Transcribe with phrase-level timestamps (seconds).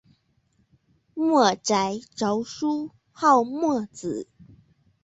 [1.13, 4.27] 墨翟着书号墨子。